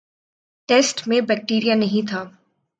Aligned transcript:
test 0.69 1.07
میں 1.07 1.21
bacteria 1.21 1.75
نہیں 1.75 2.07
تھا 2.09 2.23